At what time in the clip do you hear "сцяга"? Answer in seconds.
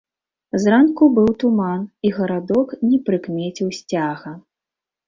3.83-4.39